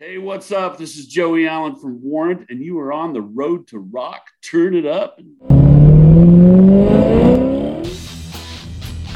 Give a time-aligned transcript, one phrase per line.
[0.00, 0.76] Hey, what's up?
[0.76, 4.26] This is Joey Allen from Warrant, and you are on the road to rock.
[4.42, 5.20] Turn it up.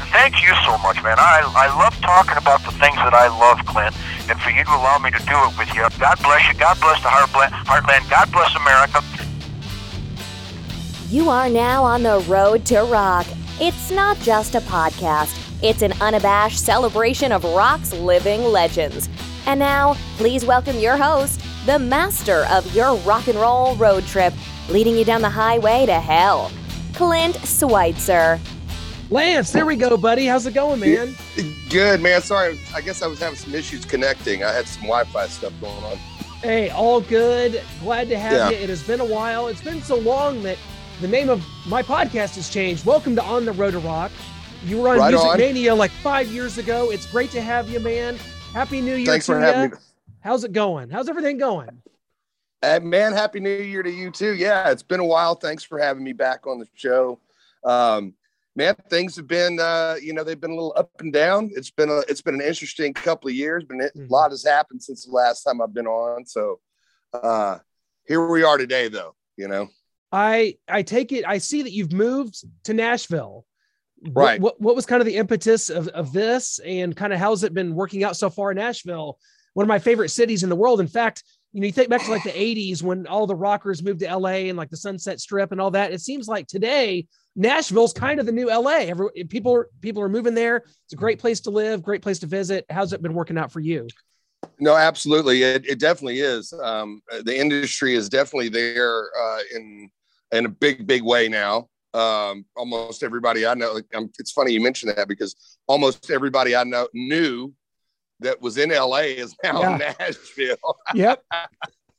[0.09, 1.19] Thank you so much, man.
[1.19, 3.93] I, I love talking about the things that I love, Clint,
[4.29, 5.85] and for you to allow me to do it with you.
[5.99, 6.57] God bless you.
[6.57, 7.49] God bless the Heartland.
[7.65, 8.09] Heartland.
[8.09, 9.03] God bless America.
[11.09, 13.27] You are now on the road to rock.
[13.59, 19.09] It's not just a podcast, it's an unabashed celebration of rock's living legends.
[19.45, 24.33] And now, please welcome your host, the master of your rock and roll road trip,
[24.69, 26.51] leading you down the highway to hell,
[26.93, 28.39] Clint Schweitzer.
[29.09, 30.27] Lance, there we go, buddy.
[30.27, 31.15] How's it going, man?
[31.69, 32.21] Good, man.
[32.21, 34.43] Sorry, I guess I was having some issues connecting.
[34.43, 35.97] I had some Wi-Fi stuff going on.
[36.43, 37.61] Hey, all good.
[37.81, 38.49] Glad to have Yeah.
[38.51, 38.63] you.
[38.63, 39.47] It has been a while.
[39.47, 40.57] It's been so long that
[41.01, 42.85] the name of my podcast has changed.
[42.85, 44.11] Welcome to On the Road to Rock.
[44.63, 45.37] You were on Right Music on.
[45.39, 46.91] Mania like five years ago.
[46.91, 48.19] It's great to have you, man.
[48.53, 49.77] Happy New Year Thanks to for having me.
[50.21, 50.89] How's it going?
[50.89, 51.69] How's everything going?
[52.61, 54.33] Uh, man, happy New Year to you too.
[54.35, 55.35] Yeah, it's been a while.
[55.35, 57.19] Thanks for having me back on the show.
[57.63, 58.15] Um,
[58.55, 61.51] man, things have been, uh, you know, they've been a little up and down.
[61.55, 63.63] It's been a, it's been an interesting couple of years.
[63.63, 64.09] Been a Mhm.
[64.09, 66.25] lot has happened since the last time I've been on.
[66.25, 66.59] So
[67.13, 67.59] uh,
[68.07, 69.15] here we are today, though.
[69.37, 69.69] You know,
[70.11, 71.23] I I take it.
[71.25, 73.45] I see that you've moved to Nashville.
[74.11, 74.39] Right.
[74.39, 77.53] What, what was kind of the impetus of, of this, and kind of how's it
[77.53, 79.17] been working out so far in Nashville?
[79.53, 80.79] One of my favorite cities in the world.
[80.79, 83.83] In fact, you know, you think back to like the '80s when all the rockers
[83.83, 85.91] moved to LA and like the Sunset Strip and all that.
[85.91, 88.79] It seems like today Nashville's kind of the new LA.
[88.79, 90.57] Every, people are people are moving there.
[90.57, 92.65] It's a great place to live, great place to visit.
[92.69, 93.87] How's it been working out for you?
[94.59, 95.43] No, absolutely.
[95.43, 96.53] It, it definitely is.
[96.53, 99.89] Um, the industry is definitely there uh, in
[100.31, 101.67] in a big, big way now.
[101.93, 103.79] Um, almost everybody I know.
[103.95, 105.35] Um, it's funny you mentioned that because
[105.67, 107.53] almost everybody I know knew
[108.19, 110.77] that was in LA is now in Nashville.
[110.93, 111.23] Yep.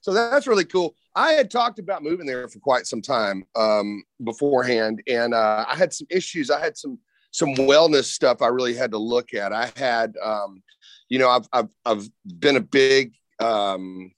[0.03, 0.95] So that's really cool.
[1.15, 5.77] I had talked about moving there for quite some time um, beforehand, and uh, I
[5.77, 6.51] had some issues.
[6.51, 6.99] I had some
[7.33, 9.53] some wellness stuff I really had to look at.
[9.53, 10.63] I had, um,
[11.09, 14.13] you know, I've I've I've been a big um,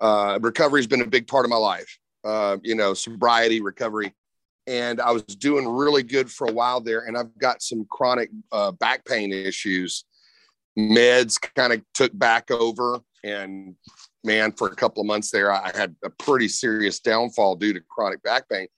[0.00, 1.98] uh, recovery's been a big part of my life.
[2.24, 4.14] Uh, you know, sobriety, recovery,
[4.66, 7.00] and I was doing really good for a while there.
[7.00, 10.04] And I've got some chronic uh, back pain issues.
[10.78, 13.74] Meds kind of took back over, and
[14.24, 17.80] man, for a couple of months there, I had a pretty serious downfall due to
[17.80, 18.68] chronic back pain.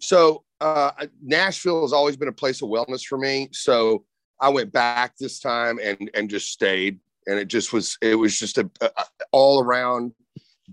[0.00, 0.90] So uh,
[1.22, 3.50] Nashville has always been a place of wellness for me.
[3.52, 4.04] So
[4.40, 8.38] I went back this time and and just stayed, and it just was it was
[8.38, 8.90] just a, a
[9.30, 10.12] all around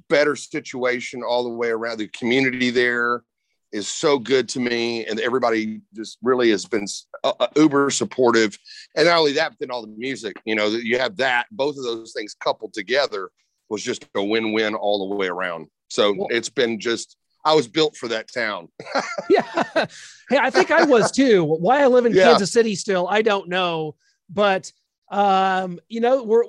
[0.10, 2.00] better situation all the way around.
[2.00, 3.24] The community there
[3.72, 6.86] is so good to me, and everybody just really has been
[7.24, 8.58] uh, uh, uber supportive.
[8.96, 10.36] And not only that, but then all the music.
[10.46, 13.32] You know, you have that both of those things coupled together
[13.70, 15.68] was just a win-win all the way around.
[15.90, 18.68] So it's been just I was built for that town.
[19.30, 19.44] Yeah.
[20.30, 21.44] hey, I think I was too.
[21.44, 22.24] Why I live in Yeah.
[22.24, 23.96] Kansas City still, I don't know.
[24.30, 24.72] But
[25.12, 26.46] um, you know, we're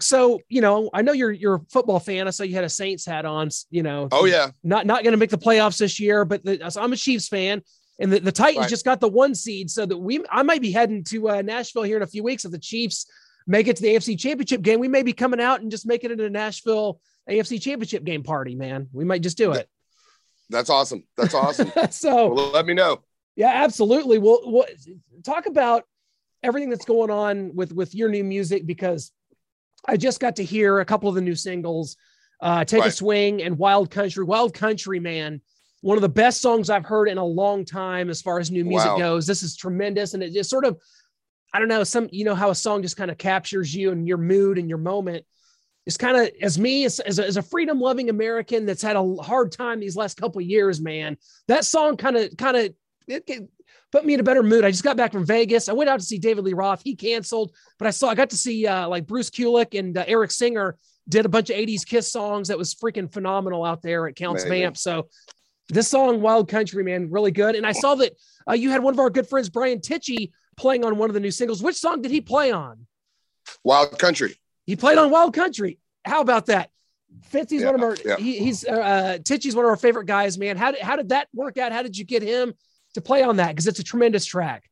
[0.00, 2.26] so you know, I know you're you're a football fan.
[2.26, 3.50] I saw you had a Saints hat on.
[3.70, 6.70] You know, Oh yeah, not not going to make the playoffs this year, but the,
[6.70, 7.62] so I'm a Chiefs fan,
[8.00, 8.70] and the, the Titans Right.
[8.70, 11.82] just got the one seed, so that we I might be heading to uh, Nashville
[11.82, 13.06] here in a few weeks if the Chiefs
[13.46, 14.80] make it to the AFC Championship game.
[14.80, 18.54] We may be coming out and just making it a Nashville AFC Championship game party,
[18.54, 18.88] man.
[18.94, 19.68] We might just do it.
[20.48, 21.04] that's awesome.
[21.18, 21.70] That's awesome.
[21.90, 23.02] so well, let me know.
[23.36, 24.16] yeah, absolutely.
[24.18, 24.66] Well, well,
[25.22, 25.84] talk about
[26.44, 29.10] everything that's going on with with your new music because
[29.88, 31.96] I just got to hear a couple of the new singles,
[32.40, 35.40] uh, "Take a Swing" and "Wild Country." "Wild Country," man,
[35.80, 38.64] one of the best songs I've heard in a long time as far as new
[38.64, 38.98] music Wow.
[38.98, 39.26] goes.
[39.26, 40.78] This is tremendous, and it just sort of,
[41.52, 44.06] I don't know, some you know how a song just kind of captures you and
[44.06, 45.24] your mood and your moment.
[45.86, 48.96] It's kind of as me as, as a, as a freedom loving American that's had
[48.96, 51.18] a hard time these last couple of years, man.
[51.48, 52.74] That song kind of kind of
[53.08, 53.48] it, it
[53.92, 54.64] put me in a better mood.
[54.64, 55.68] I just got back from Vegas.
[55.68, 56.82] I went out to see David Lee Roth.
[56.82, 60.04] He canceled, but I saw I got to see uh, like Bruce Kulick and uh,
[60.06, 60.76] Eric Singer
[61.08, 64.44] did a bunch of 80s Kiss songs that was freaking phenomenal out there at Counts
[64.44, 64.62] Amazing.
[64.62, 64.76] Vamp.
[64.76, 65.08] So
[65.68, 67.54] this song, Wild Country, man, really good.
[67.54, 68.12] And I saw that
[68.48, 71.20] uh, you had one of our good friends, Brian Tichy, playing on one of the
[71.20, 71.62] new singles.
[71.62, 72.86] Which song did he play on?
[73.62, 74.36] Wild country.
[74.66, 75.78] He played on Wild Country.
[76.04, 76.70] How about that?
[77.30, 78.16] Fitzy's Yeah, one of our yeah.
[78.16, 80.56] he, he's uh Tichy's one of our favorite guys, man.
[80.56, 81.72] How did how did that work out?
[81.72, 82.54] How did you get him
[82.94, 83.48] to play on that?
[83.48, 84.64] Because it's a tremendous track.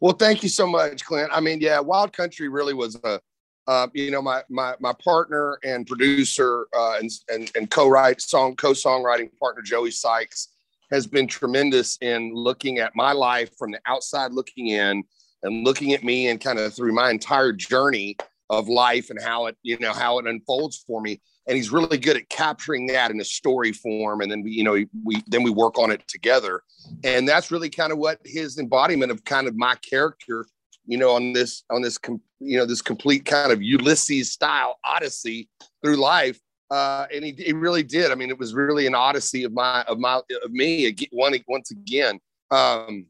[0.00, 1.30] Well, thank you so much, Clint.
[1.32, 3.20] I mean, yeah, Wild Country really was a,
[3.66, 8.54] uh, you know, my my my partner and producer uh, and and and co-write song
[8.56, 10.48] co-songwriting partner Joey Sykes
[10.90, 15.02] has been tremendous in looking at my life from the outside looking in
[15.42, 18.16] and looking at me and kind of through my entire journey
[18.50, 21.98] of life and how it you know how it unfolds for me and he's really
[21.98, 24.74] good at capturing that in a story form and then we you know
[25.04, 26.62] we then we work on it together.
[27.04, 30.46] And that's really kind of what his embodiment of kind of my character
[30.86, 31.98] you know on this on this
[32.38, 35.48] you know this complete kind of ulysses style odyssey
[35.82, 36.38] through life
[36.70, 38.12] uh, and he, he really did.
[38.12, 41.70] I mean it was really an odyssey of my of my of me one, once
[41.70, 42.20] again.
[42.50, 43.06] Um,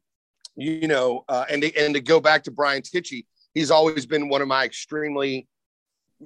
[0.59, 3.25] you know uh, and to, and to go back to brian tichy
[3.55, 5.47] he's always been one of my extremely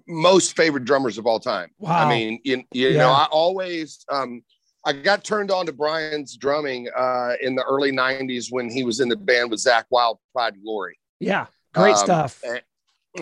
[0.07, 1.71] most favorite drummers of all time.
[1.79, 2.07] Wow.
[2.07, 2.99] I mean, you, you yeah.
[2.99, 4.43] know, I always um
[4.85, 9.01] I got turned on to Brian's drumming uh in the early 90s when he was
[9.01, 10.99] in the band with Zakk Wylde, Pride and Glory.
[11.21, 12.43] Yeah, great um, stuff.
[12.45, 12.63] And,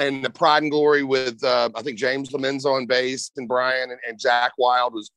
[0.00, 3.90] and, the Pride and Glory with uh I think James LoMenzo on bass and Brian
[3.90, 5.10] and, and Zakk Wylde was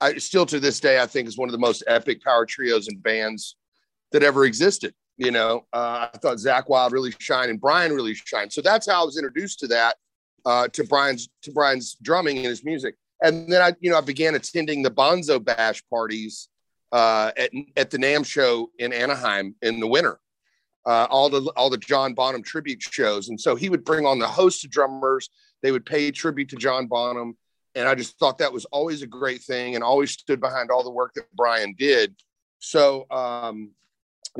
[0.00, 2.88] I still to this day I think is one of the most epic power trios
[2.88, 3.56] and bands
[4.12, 4.94] that ever existed.
[5.16, 8.52] You know, uh, I thought Zakk Wylde really shined and Brian really shined.
[8.54, 9.96] So that's how I was introduced to that,
[10.44, 12.96] uh, to Brian's to Brian's drumming and his music.
[13.22, 16.48] And then I, you know, I began attending the Bonzo Bash parties
[16.92, 20.18] uh, at at the NAMM show in Anaheim in the winter.
[20.86, 24.18] Uh, all the all the John Bonham tribute shows, and so he would bring on
[24.18, 25.28] the host of drummers.
[25.62, 27.36] They would pay tribute to John Bonham,
[27.74, 30.82] and I just thought that was always a great thing, and always stood behind all
[30.82, 32.14] the work that Brian did.
[32.60, 33.72] So um,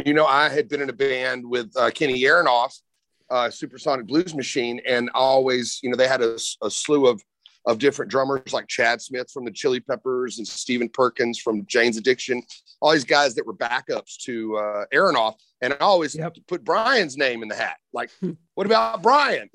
[0.04, 2.80] you know, I had been in a band with uh, Kenny Aronoff,
[3.30, 7.22] uh, Supersonic Blues Machine, and always, you know, they had a, a, slew of
[7.66, 11.98] of different drummers like Chad Smith from the Chili Peppers and Stephen Perkins from Jane's
[11.98, 12.42] Addiction,
[12.80, 16.36] all these guys that were backups to uh, Aronoff, and I always yep.
[16.48, 17.76] put Brian's name in the hat.
[17.92, 18.10] Like,
[18.54, 19.50] what about Brian?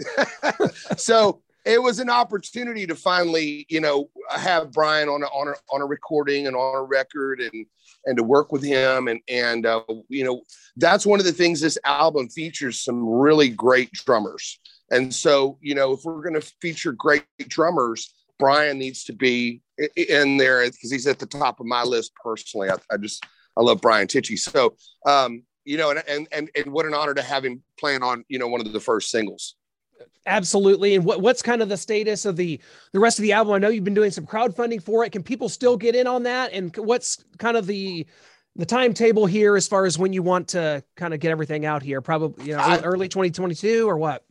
[0.97, 5.53] so it was an opportunity to finally, you know, have Brian on a, on a,
[5.73, 7.65] on a recording and on a record and,
[8.05, 9.07] and to work with him.
[9.07, 10.41] And, and, uh, you know,
[10.77, 14.59] that's one of the things this album features some really great drummers.
[14.91, 19.61] And so, you know, if we're going to feature great drummers, Brian needs to be
[19.95, 22.69] in there because he's at the top of my list personally.
[22.69, 23.25] I, I just,
[23.57, 24.37] I love Brian Tichy.
[24.37, 24.75] So,
[25.07, 28.23] um, you know, and, and, and, and what an honor to have him playing on,
[28.27, 29.55] you know, one of the first singles.
[30.27, 30.95] Absolutely.
[30.95, 32.59] And what, what's kind of the status of the
[32.93, 33.53] the rest of the album?
[33.53, 35.11] I know you've been doing some crowdfunding for it.
[35.11, 36.51] Can people still get in on that?
[36.51, 38.07] And what's kind of the
[38.55, 41.83] the timetable here as far as when you want to kind of get everything out
[41.83, 42.01] here?
[42.01, 44.25] Probably you know I, early 2022 or what?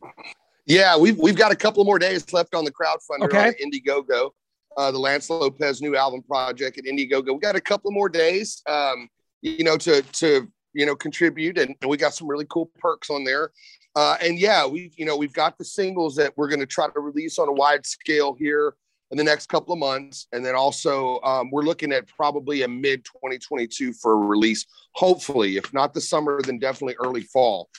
[0.65, 3.47] Yeah, we've we've got a couple more days left on the crowdfunder okay.
[3.47, 4.31] on Indiegogo,
[4.75, 7.33] uh, the Lance Lopez new album project at Indiegogo.
[7.33, 9.07] We got a couple more days, um,
[9.41, 13.09] you know, to to you know contribute, and, and we got some really cool perks
[13.09, 13.51] on there.
[13.95, 16.87] Uh, and yeah, we you know we've got the singles that we're going to try
[16.87, 18.75] to release on a wide scale here
[19.11, 22.67] in the next couple of months, and then also um, we're looking at probably a
[22.67, 24.65] mid 2022 for a release.
[24.93, 27.69] Hopefully, if not the summer, then definitely early fall.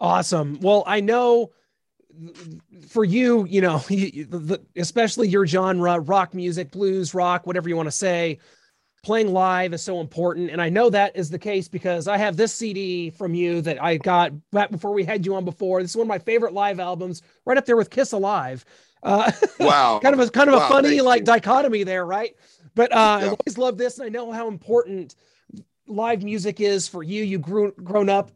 [0.00, 0.58] Awesome.
[0.60, 1.50] Well, I know
[2.88, 3.82] for you, you know,
[4.76, 8.38] especially your genre, rock music, blues, rock, whatever you want to say
[9.02, 10.50] playing live is so important.
[10.50, 13.82] And I know that is the case because I have this CD from you that
[13.82, 15.80] I got back before we had you on before.
[15.82, 18.64] This is one of my favorite live albums, right up there with Kiss Alive.
[19.02, 19.98] Uh, wow.
[20.02, 21.26] kind of a kind of wow, a funny like you.
[21.26, 22.36] dichotomy there, right?
[22.74, 23.26] But uh, yeah.
[23.26, 25.16] I always love this, and I know how important
[25.86, 27.24] live music is for you.
[27.24, 28.30] You grew grown up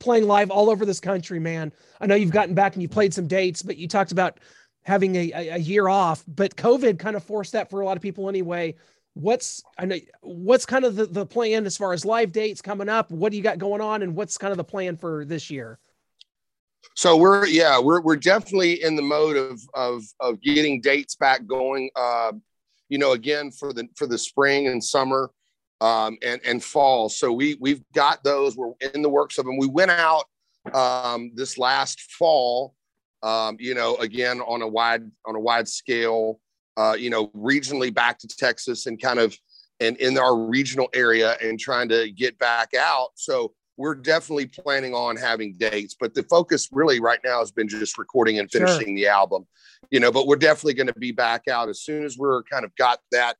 [0.00, 1.72] playing live all over this country, man.
[2.00, 4.38] I know you've gotten back and you played some dates, but you talked about
[4.82, 8.02] having a, a year off, but COVID kind of forced that for a lot of
[8.02, 8.74] people anyway
[9.14, 12.88] what's I know what's kind of the, the plan as far as live dates coming
[12.88, 13.10] up?
[13.10, 15.78] What do you got going on, and what's kind of the plan for this year?
[16.94, 21.46] So we're yeah we're we're definitely in the mode of of of getting dates back
[21.46, 21.90] going.
[21.96, 22.32] Uh,
[22.88, 25.30] you know, again for the for the spring and summer
[25.80, 27.08] um, and and fall.
[27.08, 28.56] So we we've got those.
[28.56, 29.56] We're in the works of them.
[29.56, 30.24] We went out
[30.72, 32.74] um, this last fall.
[33.22, 36.40] Um, you know, again on a wide on a wide scale
[36.76, 39.36] uh, you know, regionally back to Texas and kind of
[39.80, 43.08] and in our regional area and trying to get back out.
[43.16, 47.68] So we're definitely planning on having dates, but the focus really right now has been
[47.68, 48.94] just recording and finishing sure.
[48.94, 49.46] the album,
[49.90, 52.64] you know, but we're definitely going to be back out as soon as we're kind
[52.64, 53.36] of got that,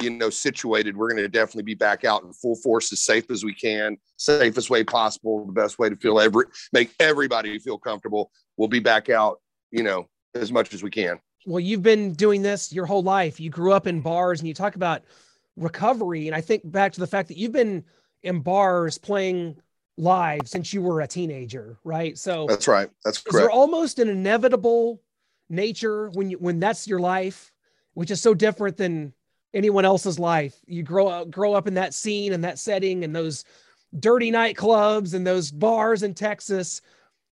[0.00, 0.96] you know, situated.
[0.96, 3.98] We're going to definitely be back out in full force as safe as we can,
[4.16, 8.30] safest way possible, the best way to feel every, make everybody feel comfortable.
[8.56, 12.42] We'll be back out, you know, as much as we can well, you've been doing
[12.42, 13.40] this your whole life.
[13.40, 15.02] You grew up in bars and you talk about
[15.56, 16.26] recovery.
[16.26, 17.84] And I think back to the fact that you've been
[18.22, 19.56] in bars playing
[19.96, 22.18] live since you were a teenager, right?
[22.18, 22.88] So that's right.
[23.04, 23.34] That's correct.
[23.34, 25.00] Is there almost an inevitable
[25.48, 27.52] nature when you when that's your life,
[27.94, 29.12] which is so different than
[29.52, 30.56] anyone else's life?
[30.66, 33.44] You grow up grow up in that scene and that setting and those
[34.00, 36.80] dirty nightclubs and those bars in Texas.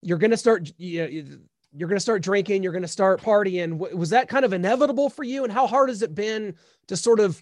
[0.02, 1.38] You're gonna start you know,
[1.76, 3.78] you're going to start drinking, you're going to start partying.
[3.78, 5.44] Was that kind of inevitable for you?
[5.44, 6.56] And how hard has it been
[6.88, 7.42] to sort of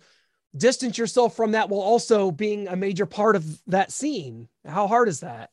[0.56, 4.48] distance yourself from that while also being a major part of that scene?
[4.66, 5.52] How hard is that?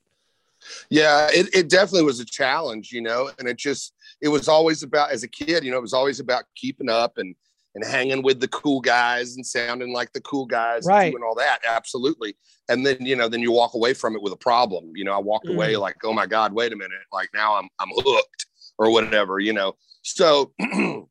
[0.88, 4.82] Yeah, it, it definitely was a challenge, you know, and it just, it was always
[4.82, 7.34] about, as a kid, you know, it was always about keeping up and,
[7.74, 11.04] and hanging with the cool guys and sounding like the cool guys right.
[11.04, 11.58] and doing all that.
[11.68, 12.36] Absolutely.
[12.68, 14.92] And then, you know, then you walk away from it with a problem.
[14.94, 15.54] You know, I walked mm.
[15.54, 17.02] away like, oh my God, wait a minute.
[17.12, 18.43] Like now I'm I'm hooked
[18.78, 19.74] or whatever, you know.
[20.02, 20.52] So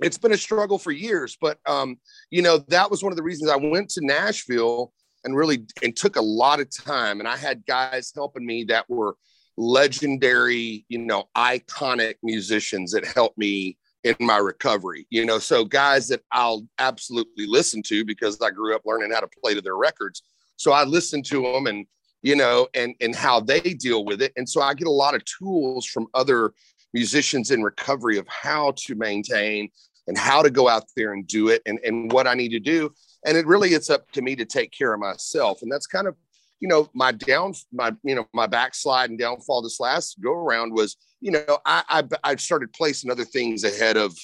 [0.00, 1.36] it's been a struggle for years.
[1.40, 1.98] But um,
[2.30, 4.92] you know, that was one of the reasons I went to Nashville
[5.24, 7.20] and really and took a lot of time.
[7.20, 9.16] And I had guys helping me that were
[9.56, 15.38] legendary, you know, iconic musicians that helped me in my recovery, you know.
[15.38, 19.54] So guys that I'll absolutely listen to because I grew up learning how to play
[19.54, 20.22] to their records.
[20.56, 21.86] So I listen to them and
[22.22, 24.32] you know and and how they deal with it.
[24.36, 26.52] And so I get a lot of tools from other
[27.00, 29.68] musicians in recovery of how to maintain
[30.06, 32.60] and how to go out there and do it and, and what I need to
[32.60, 32.90] do.
[33.26, 35.62] And it really it's up to me to take care of myself.
[35.62, 36.14] And that's kind of
[36.58, 40.72] you know, my down, my, you know, my backslide and downfall this last go around
[40.72, 44.16] was, you know, I, I, I started placing other things ahead of,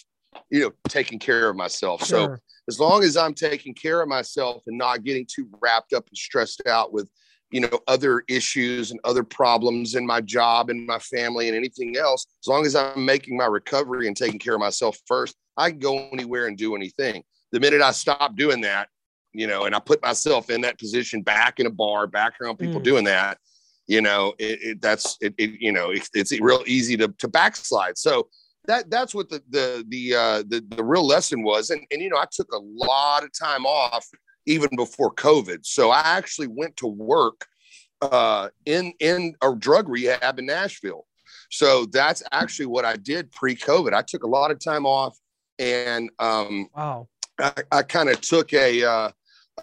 [0.50, 2.06] you know, taking care of myself.
[2.06, 2.36] Sure.
[2.36, 2.36] So
[2.68, 6.16] as long as I'm taking care of myself and not getting too wrapped up and
[6.16, 7.06] stressed out with,
[7.52, 11.96] you know, other issues and other problems in my job and my family and anything
[11.96, 15.70] else, as long as I'm making my recovery and taking care of myself first, I
[15.70, 17.22] can go anywhere and do anything.
[17.52, 18.88] The minute I stop doing that,
[19.34, 22.56] you know, and I put myself in that position back in a bar, back around
[22.56, 22.84] people mm.
[22.84, 23.38] doing that,
[23.86, 27.28] you know, it, it that's it, it, you know, it, it's real easy to to
[27.28, 27.98] backslide.
[27.98, 28.28] So
[28.66, 31.70] that that's what the the the uh the, the real lesson was.
[31.70, 34.06] And and you know, I took a lot of time off
[34.46, 35.64] even before COVID.
[35.64, 37.46] So I actually went to work
[38.00, 41.06] uh in in a drug rehab in Nashville.
[41.50, 43.92] So that's actually what I did pre-COVID.
[43.92, 45.16] I took a lot of time off
[45.58, 47.08] and um wow.
[47.38, 49.10] I, I kind of took a uh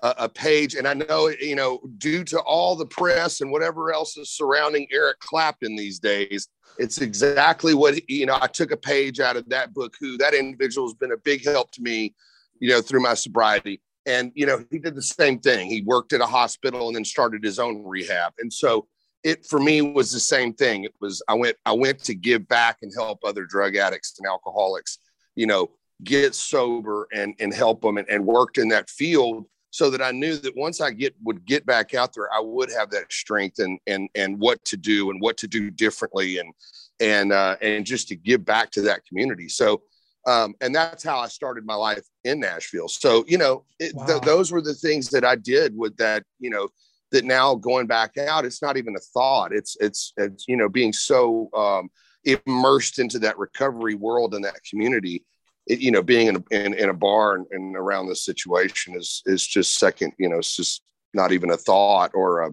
[0.02, 0.76] a, a, page.
[0.76, 4.88] And I know, you know, due to all the press and whatever else is surrounding
[4.92, 9.50] Eric Clapton these days, it's exactly what, you know, I took a page out of
[9.50, 12.14] that book, who that individual has been a big help to me,
[12.60, 13.82] you know, through my sobriety.
[14.10, 15.70] And, you know, he did the same thing.
[15.70, 18.34] He worked at a hospital and then started his own rehab.
[18.39, 18.88] And so
[19.24, 20.84] it for me was the same thing.
[20.84, 24.28] It was I went I went to give back and help other drug addicts and
[24.28, 24.98] alcoholics,
[25.36, 25.70] you know,
[26.04, 30.12] get sober and and help them and, and worked in that field so that I
[30.12, 33.60] knew that once I get would get back out there, I would have that strength
[33.60, 36.54] and and and what to do and what to do differently and
[37.00, 39.50] and uh, and just to give back to that community.
[39.50, 39.82] So
[40.30, 42.88] um, and that's how I started my life in Nashville.
[42.88, 44.06] So you know, it, wow.
[44.06, 46.24] th- those were the things that I did with that.
[46.40, 46.70] You know,
[47.12, 49.54] that now going back out, it's not even a thought.
[49.54, 51.90] It's it's it's you know being so um,
[52.24, 55.24] immersed into that recovery world and that community
[55.70, 58.96] it, you know, being in a, in, in a bar and, and, around this situation
[58.96, 60.14] is is just second.
[60.18, 60.82] You know, it's just
[61.14, 62.52] not even a thought or a,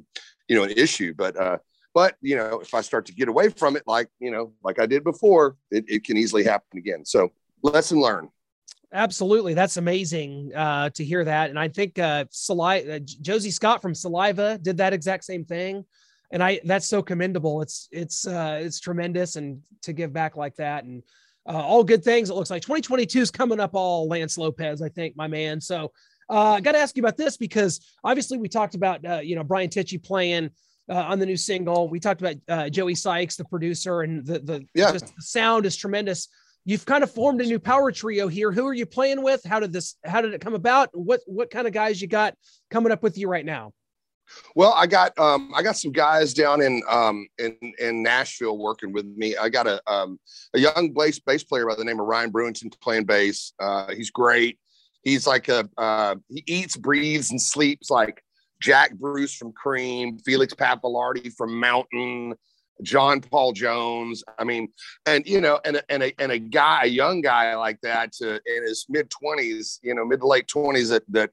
[0.49, 1.15] you know, an issue.
[1.17, 1.59] But uh,
[1.95, 4.79] but you know, if I start to get away from it, like you know, like
[4.79, 7.05] I did before, it, it can easily happen again.
[7.05, 8.29] So lesson learned.
[8.93, 11.51] Absolutely, that's amazing uh, to hear that.
[11.51, 15.85] And I think uh, Saliva, uh, Josie Scott from Saliva did that exact same thing,
[16.31, 17.63] and I that's so commendable.
[17.63, 21.03] It's it's uh, it's tremendous, and to give back like that, and
[21.49, 22.31] uh, all good things.
[22.31, 25.61] It looks like 2022 is coming up all Lance Lopez, I think, my man.
[25.61, 25.93] So
[26.29, 29.37] uh, I got to ask you about this because obviously we talked about, uh, you
[29.37, 30.51] know, Brian Tichy playing
[30.89, 31.89] uh, on the new single.
[31.89, 34.93] We talked about uh, Joey Sykes, the producer, and the, the, yeah.
[34.93, 36.29] just the sound is tremendous.
[36.69, 38.51] You've kind of formed a new power trio here.
[38.51, 39.45] Who are you playing with?
[39.45, 40.91] How did this, how did it come about?
[40.93, 42.35] What, what kind of guys you got
[42.71, 43.73] coming up with you right now?
[44.57, 48.93] Well, I got um, I got some guys down in um, in in Nashville working
[48.93, 49.37] with me.
[49.37, 50.19] I got a um,
[50.53, 53.53] a young bass bass player by the name of Ryan Brewington playing bass.
[53.61, 54.59] Uh, he's great.
[55.03, 58.21] He's like a uh, he eats, breathes, and sleeps like
[58.61, 62.35] Jack Bruce from Cream, Felix Pappalardi from Mountain,
[62.83, 64.23] John Paul Jones.
[64.39, 64.69] I mean,
[65.07, 68.35] and you know, and and a and a guy, a young guy like that, to,
[68.47, 71.31] in his mid twenties, you know, mid to late twenties, that that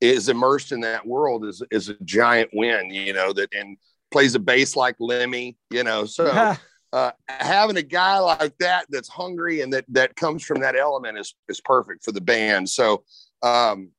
[0.00, 3.76] is immersed in that world is is a giant win, you know, that and
[4.10, 6.04] plays a bass like Lemmy, you know.
[6.06, 6.56] So
[6.92, 11.18] uh, having a guy like that that's hungry and that that comes from that element
[11.18, 12.68] is is perfect for the band.
[12.68, 13.04] So
[13.42, 13.90] um,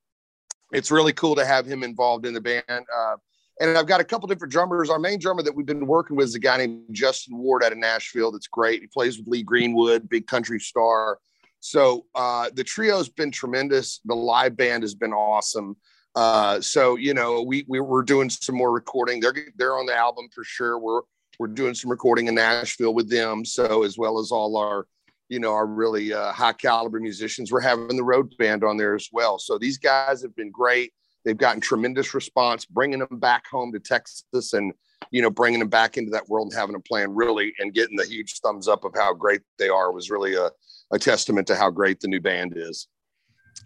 [0.71, 2.63] it's really cool to have him involved in the band.
[2.69, 3.15] Uh,
[3.59, 4.89] and I've got a couple different drummers.
[4.89, 7.71] Our main drummer that we've been working with is a guy named Justin Ward out
[7.71, 8.31] of Nashville.
[8.31, 8.81] That's great.
[8.81, 11.19] He plays with Lee Greenwood, big country star.
[11.59, 13.99] So uh, the trio's been tremendous.
[14.05, 15.75] The live band has been awesome.
[16.15, 19.19] Uh, so you know, we, we we're doing some more recording.
[19.19, 20.79] They're they're on the album for sure.
[20.79, 21.01] We're
[21.39, 23.45] we're doing some recording in Nashville with them.
[23.45, 24.87] So as well as all our,
[25.29, 28.95] you know, our really uh, high caliber musicians, we're having the road band on there
[28.95, 29.37] as well.
[29.37, 30.93] So these guys have been great.
[31.27, 34.71] They've gotten tremendous response, bringing them back home to Texas and
[35.11, 37.97] you know bringing them back into that world and having them playing really and getting
[37.97, 40.49] the huge thumbs up of how great they are was really a,
[40.93, 42.87] a testament to how great the new band is.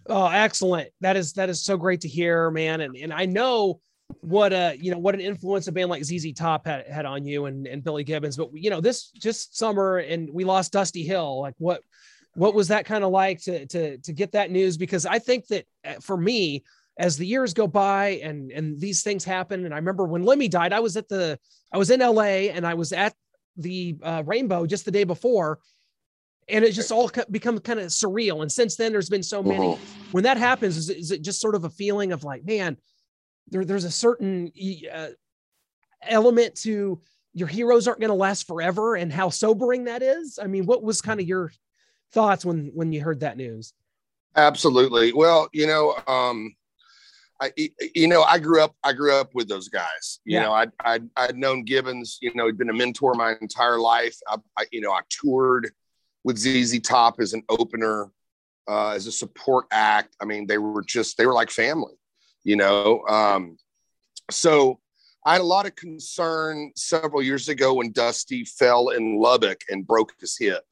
[0.07, 0.89] Oh, excellent!
[1.01, 2.81] That is that is so great to hear, man.
[2.81, 3.79] And and I know
[4.21, 7.27] what a you know what an influence a band like ZZ Top had, had on
[7.27, 8.37] you and, and Billy Gibbons.
[8.37, 11.41] But you know, this just summer and we lost Dusty Hill.
[11.41, 11.83] Like what
[12.33, 14.77] what was that kind of like to to to get that news?
[14.77, 16.63] Because I think that uh, for me,
[16.97, 20.47] as the years go by and and these things happen, and I remember when Lemmy
[20.47, 21.39] died, I was at the
[21.71, 23.13] I was in LA and I was at
[23.57, 25.59] the uh, Rainbow just the day before.
[26.49, 28.41] And it just all become kind of surreal.
[28.41, 29.73] And since then, there's been so many.
[29.73, 29.77] Uh-huh.
[30.11, 32.75] When that happens, is, is it just sort of a feeling of like, man,
[33.47, 34.51] there, there's a certain
[34.91, 35.09] uh,
[36.01, 36.99] element to
[37.33, 40.83] your heroes aren't going to last forever and how sobering that is i mean what
[40.83, 41.51] was kind of your
[42.11, 43.73] thoughts when when you heard that news
[44.35, 46.53] absolutely well you know um
[47.41, 47.51] I,
[47.95, 50.43] you know, I grew up, I grew up with those guys, you yeah.
[50.43, 54.15] know, I, I, I'd known Gibbons, you know, he'd been a mentor my entire life.
[54.27, 55.71] I, I you know, I toured
[56.23, 58.11] with ZZ Top as an opener,
[58.67, 60.15] uh, as a support act.
[60.21, 61.93] I mean, they were just, they were like family
[62.43, 63.03] you know.
[63.07, 63.57] Um,
[64.29, 64.79] so
[65.25, 69.85] I had a lot of concern several years ago when Dusty fell in Lubbock and
[69.85, 70.63] broke his hip.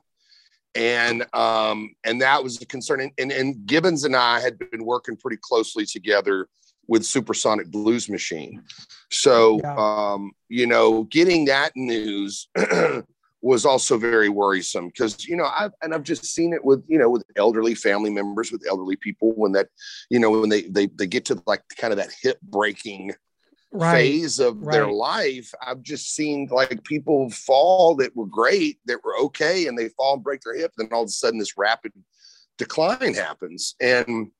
[0.75, 3.01] And um, and that was a concern.
[3.01, 6.47] And, and, and Gibbons and I had been working pretty closely together
[6.89, 8.63] with Supersonic Blues Machine.
[9.11, 9.75] So yeah.
[9.77, 12.49] um, you know, getting that news
[13.41, 16.97] was also very worrisome because you know I've and I've just seen it with you
[16.97, 19.67] know with elderly family members with elderly people when that
[20.09, 23.13] you know when they they they get to like kind of that hip breaking
[23.71, 23.93] right.
[23.93, 24.73] phase of right.
[24.73, 29.77] their life I've just seen like people fall that were great that were okay and
[29.77, 31.93] they fall and break their hip then all of a sudden this rapid
[32.57, 34.31] decline happens and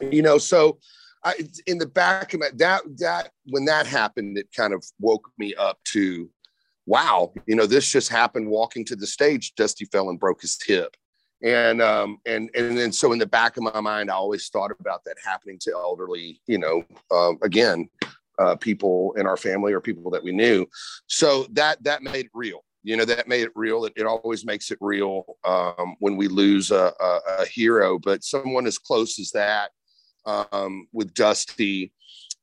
[0.00, 0.78] you know so
[1.22, 1.34] I,
[1.66, 5.54] in the back of my that that when that happened it kind of woke me
[5.54, 6.30] up to
[6.90, 9.54] wow, you know, this just happened walking to the stage.
[9.54, 10.96] Dusty fell and broke his hip.
[11.42, 14.72] And um, and and then so in the back of my mind, I always thought
[14.78, 17.88] about that happening to elderly, you know, uh, again,
[18.38, 20.66] uh, people in our family or people that we knew.
[21.06, 22.62] So that that made it real.
[22.82, 23.84] You know, that made it real.
[23.86, 28.24] It, it always makes it real um, when we lose a, a, a hero, but
[28.24, 29.70] someone as close as that
[30.26, 31.92] um, with Dusty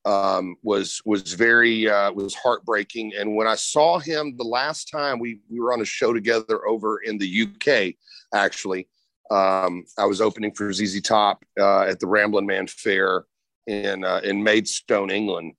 [0.06, 3.14] um, was was very uh, was heartbreaking.
[3.18, 6.68] And when I saw him the last time, we we were on a show together
[6.68, 7.96] over in the UK.
[8.34, 8.88] Actually,
[9.30, 13.26] um, I was opening for ZZ Top uh, at the Ramblin' Man Fair
[13.68, 15.54] in uh, in Maidstone, England.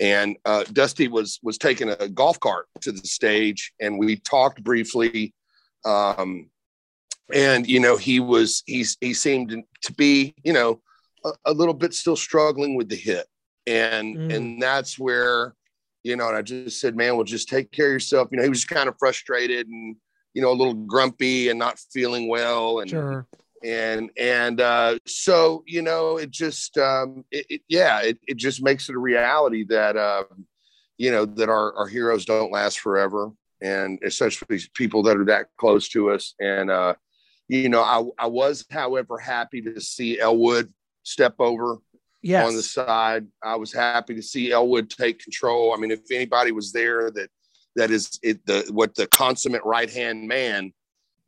[0.00, 4.62] And uh, Dusty was was taking a golf cart to the stage, and we talked
[4.62, 5.32] briefly.
[5.84, 6.50] Um,
[7.32, 10.82] and you know, he was he's he seemed to be you know
[11.24, 13.26] a, a little bit still struggling with the hit.
[13.66, 14.34] and mm.
[14.34, 15.54] and that's where
[16.02, 18.42] you know and i just said man well just take care of yourself you know
[18.42, 19.96] he was kind of frustrated and
[20.34, 23.26] you know a little grumpy and not feeling well and sure.
[23.64, 28.62] and and uh so you know it just um it, it, yeah it, it just
[28.62, 30.24] makes it a reality that uh
[30.98, 33.32] you know that our, our heroes don't last forever
[33.62, 36.94] and especially people that are that close to us and uh
[37.48, 40.72] you know i i was however happy to see elwood
[41.04, 41.78] step over
[42.22, 42.46] yes.
[42.46, 43.26] on the side.
[43.42, 45.72] I was happy to see Elwood take control.
[45.72, 47.30] I mean, if anybody was there that
[47.76, 50.72] that is it the what the consummate right hand man,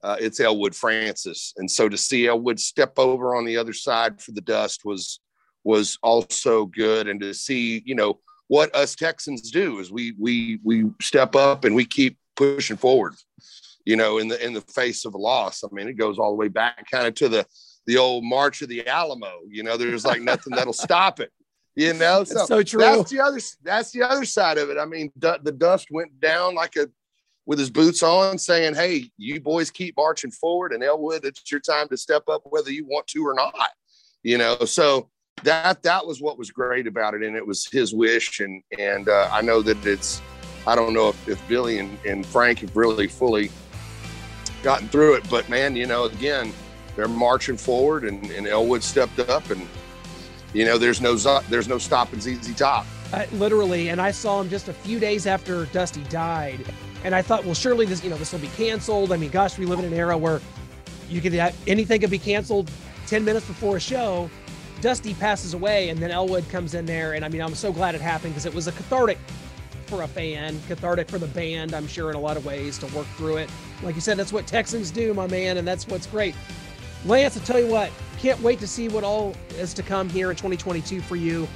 [0.02, 1.52] uh, it's Elwood Francis.
[1.56, 5.20] And so to see Elwood step over on the other side for the dust was
[5.64, 7.08] was also good.
[7.08, 11.64] And to see, you know, what us Texans do is we we we step up
[11.64, 13.14] and we keep pushing forward.
[13.84, 15.62] You know, in the in the face of a loss.
[15.62, 17.46] I mean, it goes all the way back kind of to the
[17.87, 19.40] the old March of the Alamo.
[19.49, 21.33] You know, there's like nothing that'll stop it.
[21.75, 22.81] You know, so, so true.
[22.81, 23.40] That's the other.
[23.62, 24.79] That's the other side of it.
[24.79, 26.88] I mean, d- the dust went down like a
[27.46, 31.61] with his boots on, saying, "Hey, you boys keep marching forward, and Elwood, it's your
[31.61, 33.70] time to step up, whether you want to or not."
[34.22, 35.09] You know, so
[35.44, 39.09] that that was what was great about it, and it was his wish, and and
[39.09, 40.20] uh, I know that it's.
[40.68, 43.53] I don't know if, if Billy and, and Frank have really fully
[44.64, 46.53] gotten through it, but man, you know, again,
[46.96, 49.66] they're marching forward, and, and Elwood stepped up, and
[50.52, 51.16] you know, there's no
[51.48, 52.87] there's no stopping ZZ Top.
[53.12, 56.64] Uh, literally, and I saw him just a few days after Dusty died,
[57.04, 59.12] and I thought, well, surely this you know this will be canceled.
[59.12, 60.40] I mean, gosh, we live in an era where
[61.09, 62.70] you could have, anything could be canceled
[63.06, 64.30] ten minutes before a show.
[64.80, 67.94] Dusty passes away, and then Elwood comes in there, and I mean, I'm so glad
[67.94, 69.18] it happened because it was a cathartic
[69.87, 72.87] for a fan, cathartic for the band, I'm sure, in a lot of ways to
[72.88, 73.50] work through it.
[73.82, 76.35] Like you said, that's what Texans do, my man, and that's what's great.
[77.07, 80.31] Lance, I'll tell you what, can't wait to see what all is to come here
[80.31, 81.47] in 2022 for you.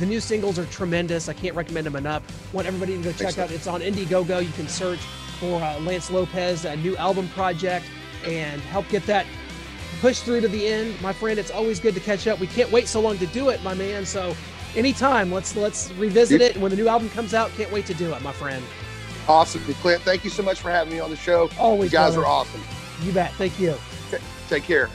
[0.00, 1.28] The new singles are tremendous.
[1.28, 2.22] I can't recommend them enough.
[2.54, 3.50] Want everybody to go check out.
[3.50, 4.44] It's on Indiegogo.
[4.44, 4.98] You can search
[5.38, 7.86] for uh, Lance Lopez, a new album project,
[8.24, 9.26] and help get that
[10.00, 11.00] push through to the end.
[11.00, 12.40] My friend, it's always good to catch up.
[12.40, 14.06] We can't wait so long to do it, my man.
[14.06, 14.34] So
[14.74, 16.54] anytime, let's let's revisit it.
[16.54, 18.64] And when the new album comes out, can't wait to do it, my friend.
[19.28, 19.62] Awesome.
[19.74, 21.50] Clint, thank you so much for having me on the show.
[21.58, 21.92] Always.
[21.92, 22.26] You guys brother.
[22.26, 22.62] are awesome.
[23.02, 23.32] You bet.
[23.34, 23.76] Thank you.
[24.48, 24.90] Take care.